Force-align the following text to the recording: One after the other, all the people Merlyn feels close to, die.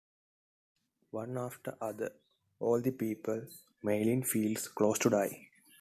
One 1.11 1.37
after 1.37 1.75
the 1.79 1.85
other, 1.85 2.11
all 2.59 2.81
the 2.81 2.89
people 2.89 3.43
Merlyn 3.83 4.25
feels 4.25 4.67
close 4.69 4.97
to, 4.97 5.11
die. 5.11 5.49